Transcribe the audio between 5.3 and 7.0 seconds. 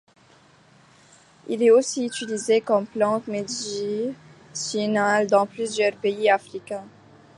plusieurs pays africains.